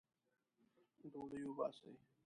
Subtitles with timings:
[1.11, 1.91] ډوډۍ وباسئ